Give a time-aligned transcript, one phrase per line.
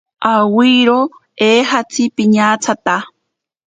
[0.33, 0.99] Awiro
[1.49, 2.95] eejatzi piñatsata.